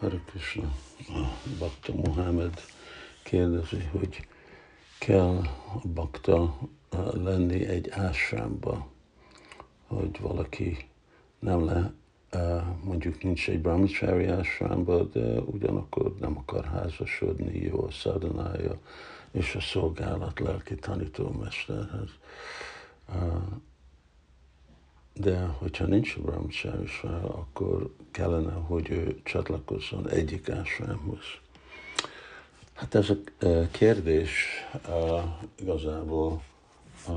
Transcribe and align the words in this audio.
Hare 0.00 0.20
Krishna, 0.26 0.72
Bakta 1.58 1.92
Mohamed 1.94 2.60
kérdezi, 3.22 3.88
hogy 3.92 4.26
kell 4.98 5.36
a 5.74 5.88
bakta 5.88 6.58
lenni 7.12 7.66
egy 7.66 7.90
ásrámba, 7.90 8.88
hogy 9.86 10.20
valaki 10.20 10.88
nem 11.38 11.64
le, 11.64 11.92
mondjuk 12.82 13.22
nincs 13.22 13.48
egy 13.48 13.60
brahmachari 13.60 14.24
ásrámba, 14.24 15.02
de 15.02 15.40
ugyanakkor 15.40 16.14
nem 16.20 16.38
akar 16.38 16.64
házasodni, 16.64 17.58
jó 17.58 17.84
a 17.84 17.90
szadanája 17.90 18.80
és 19.30 19.54
a 19.54 19.60
szolgálat 19.60 20.38
lelki 20.40 20.74
tanítómesterhez. 20.74 22.10
De 25.20 25.38
hogyha 25.58 25.86
nincs 25.86 26.16
a 26.16 26.20
brahmachari 26.20 26.90
akkor 27.22 27.94
kellene, 28.10 28.52
hogy 28.52 28.90
ő 28.90 29.20
csatlakozzon 29.24 30.08
egyik 30.08 30.48
ásrámhoz. 30.48 31.24
Hát 32.74 32.94
ez 32.94 33.10
a 33.10 33.16
kérdés 33.70 34.46
uh, 34.88 35.20
igazából 35.60 36.42
uh, 37.08 37.14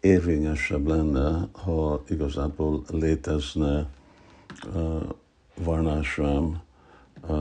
érvényesebb 0.00 0.86
lenne, 0.86 1.48
ha 1.52 2.02
igazából 2.08 2.82
létezne 2.90 3.88
varnásrám 5.54 6.62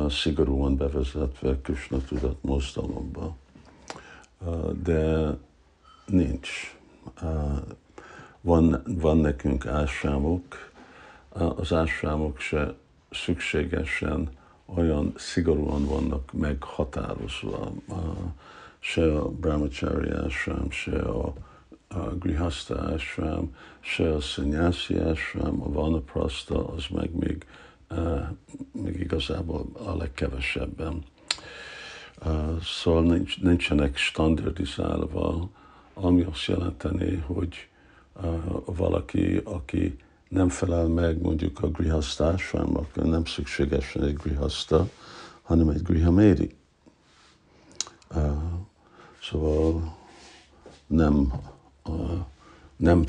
szigorúan 0.09 0.75
bevezetve 0.75 1.57
Krishna 1.61 1.97
tudat 1.97 2.37
mozdalomba. 2.41 3.35
De 4.83 5.37
nincs. 6.05 6.77
Van, 8.41 8.81
van 8.85 9.17
nekünk 9.17 9.65
ásrámok, 9.65 10.71
az 11.29 11.73
ásrámok 11.73 12.39
se 12.39 12.75
szükségesen 13.11 14.29
olyan 14.65 15.13
szigorúan 15.15 15.85
vannak 15.85 16.31
meghatározva, 16.33 17.71
se 18.79 19.17
a 19.17 19.29
brahmachari 19.29 20.09
ásrám, 20.09 20.69
se 20.69 20.99
a, 20.99 21.33
a 21.87 21.99
grihasta 21.99 22.91
ásrám, 22.91 23.55
se 23.79 24.13
a 24.13 24.19
sannyasi 24.19 24.97
ásrám, 24.97 25.61
a 25.61 25.71
vanaprasta, 25.71 26.67
az 26.67 26.85
meg 26.91 27.15
még, 27.15 27.45
még 28.71 28.99
igazából 28.99 29.65
a 29.85 29.95
legkevesebben. 29.95 31.03
Szóval 32.63 33.03
nincs, 33.03 33.41
nincsenek 33.41 33.97
standardizálva, 33.97 35.49
ami 35.93 36.21
azt 36.21 36.45
jelenteni, 36.45 37.15
hogy 37.15 37.69
valaki, 38.65 39.41
aki 39.43 39.97
nem 40.29 40.49
felel 40.49 40.87
meg 40.87 41.21
mondjuk 41.21 41.63
a 41.63 41.67
grihasztásrámnak, 41.67 42.95
nem 42.95 43.25
szükségesen 43.25 44.03
egy 44.03 44.15
grihaszta, 44.15 44.89
hanem 45.41 45.69
egy 45.69 45.81
grihaméri. 45.81 46.55
Szóval 49.21 49.97
nem, 50.87 51.33
nem 52.75 53.03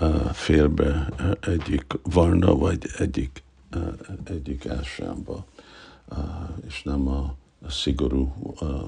uh, 0.00 0.30
félbe 0.32 1.08
egyik 1.40 1.84
varna, 2.02 2.54
vagy 2.54 2.86
egyik, 2.98 3.42
uh, 3.76 3.98
egyik 4.24 4.66
ásrámba, 4.66 5.44
uh, 6.08 6.18
és 6.66 6.82
nem 6.82 7.08
a, 7.08 7.34
a 7.66 7.70
szigorú 7.70 8.34
uh, 8.60 8.80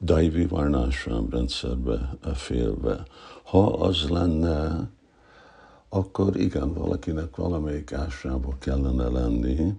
daivi 0.00 0.46
varnásrám 0.46 1.28
rendszerbe 1.30 2.16
félve. 2.34 3.02
Ha 3.42 3.66
az 3.66 4.08
lenne, 4.08 4.90
akkor 5.88 6.36
igen, 6.36 6.74
valakinek 6.74 7.36
valamelyik 7.36 7.92
ásrába 7.92 8.56
kellene 8.58 9.08
lenni, 9.08 9.74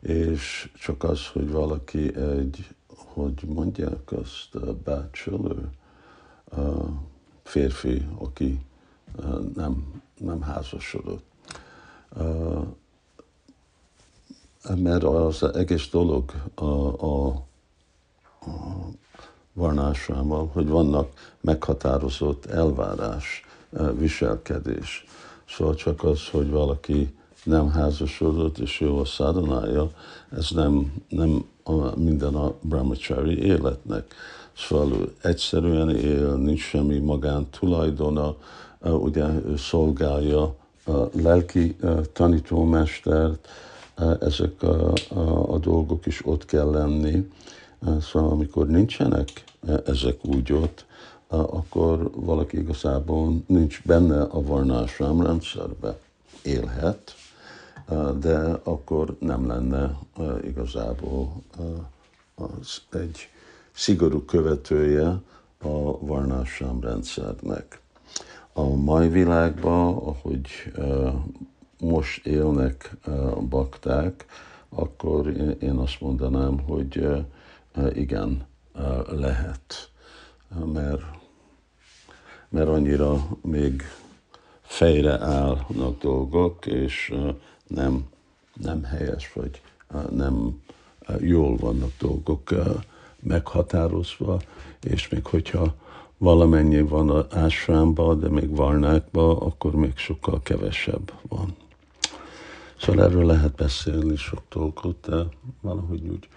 és 0.00 0.70
csak 0.74 1.04
az, 1.04 1.26
hogy 1.26 1.50
valaki 1.50 2.16
egy, 2.16 2.74
hogy 2.86 3.42
mondják 3.46 4.12
azt, 4.12 4.74
bachelor, 4.84 5.68
férfi, 7.42 8.06
aki 8.18 8.60
nem, 9.54 10.02
nem 10.18 10.40
házasodott. 10.40 11.24
Mert 14.76 15.02
az 15.04 15.42
egész 15.42 15.88
dolog 15.90 16.32
a, 16.54 16.64
a 17.06 17.31
varnásrámmal, 19.52 20.50
hogy 20.52 20.68
vannak 20.68 21.08
meghatározott 21.40 22.46
elvárás, 22.46 23.44
viselkedés. 23.98 25.04
Szóval 25.48 25.74
csak 25.74 26.04
az, 26.04 26.28
hogy 26.30 26.50
valaki 26.50 27.14
nem 27.44 27.70
házasodott, 27.70 28.58
és 28.58 28.80
jó 28.80 28.98
a 28.98 29.04
szádanája, 29.04 29.90
ez 30.30 30.50
nem, 30.50 30.92
nem 31.08 31.44
a, 31.62 31.98
minden 31.98 32.34
a 32.34 32.54
brahmachari 32.60 33.38
életnek. 33.38 34.14
Szóval 34.56 35.12
egyszerűen 35.22 35.90
él, 35.90 36.34
nincs 36.34 36.60
semmi 36.60 36.98
magán 36.98 37.46
tulajdona, 37.50 38.36
ugye 38.80 39.24
ő 39.24 39.56
szolgálja 39.56 40.54
a 40.86 40.92
lelki 41.22 41.76
tanítómestert, 42.12 43.48
ezek 44.20 44.62
a, 44.62 44.92
a, 45.08 45.52
a 45.52 45.58
dolgok 45.58 46.06
is 46.06 46.26
ott 46.26 46.44
kell 46.44 46.70
lenni. 46.70 47.28
Szóval 48.00 48.30
amikor 48.30 48.66
nincsenek 48.66 49.44
ezek 49.86 50.24
úgy 50.24 50.52
ott, 50.52 50.86
akkor 51.26 52.10
valaki 52.14 52.58
igazából 52.58 53.42
nincs 53.46 53.82
benne 53.82 54.22
a 54.22 54.42
varnásrám 54.42 55.22
rendszerbe. 55.22 55.98
Élhet, 56.42 57.14
de 58.18 58.38
akkor 58.62 59.16
nem 59.18 59.46
lenne 59.46 59.98
igazából 60.42 61.32
az 62.34 62.82
egy 62.90 63.28
szigorú 63.72 64.24
követője 64.24 65.20
a 65.62 65.98
varnásrám 66.06 66.80
rendszernek. 66.80 67.80
A 68.52 68.74
mai 68.74 69.08
világban, 69.08 69.94
ahogy 69.94 70.46
most 71.80 72.26
élnek 72.26 72.96
a 73.36 73.40
bakták, 73.40 74.26
akkor 74.68 75.26
én 75.60 75.76
azt 75.76 76.00
mondanám, 76.00 76.60
hogy 76.60 77.24
igen, 77.92 78.46
lehet, 79.10 79.90
mert 80.72 81.02
mert 82.52 82.68
annyira 82.68 83.26
még 83.42 83.82
fejre 84.60 85.20
állnak 85.20 85.98
dolgok, 86.00 86.66
és 86.66 87.14
nem, 87.66 88.08
nem 88.54 88.82
helyes, 88.82 89.32
vagy 89.32 89.60
nem 90.10 90.62
jól 91.20 91.56
vannak 91.56 91.90
dolgok 91.98 92.50
meghatározva, 93.20 94.40
és 94.80 95.08
még 95.08 95.26
hogyha 95.26 95.74
valamennyi 96.18 96.80
van 96.80 97.10
az 97.10 97.24
ásrámba, 97.30 98.14
de 98.14 98.28
még 98.28 98.56
varnákba, 98.56 99.38
akkor 99.38 99.74
még 99.74 99.96
sokkal 99.96 100.40
kevesebb 100.42 101.12
van. 101.28 101.56
Szóval 102.78 103.04
erről 103.04 103.26
lehet 103.26 103.54
beszélni 103.54 104.16
sok 104.16 104.42
dolgot, 104.48 105.08
de 105.08 105.24
valahogy 105.60 106.08
úgy 106.08 106.28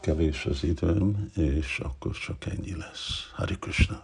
kevés 0.00 0.44
az 0.46 0.64
időm, 0.64 1.30
és 1.34 1.78
akkor 1.78 2.12
csak 2.12 2.46
ennyi 2.46 2.76
lesz. 2.76 3.30
Hari 3.34 3.56
Krishna. 3.58 3.94